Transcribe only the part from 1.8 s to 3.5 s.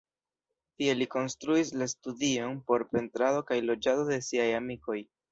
la studion por pentrado